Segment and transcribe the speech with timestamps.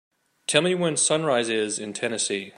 [0.47, 2.49] Tell me when sunrise is in Tennessee